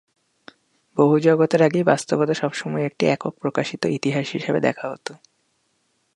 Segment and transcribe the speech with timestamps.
[0.97, 5.07] বহু-জগতের আগে বাস্তবতা সবসময়ই একটি একক প্রকাশিত ইতিহাস হিসাবে দেখা হত।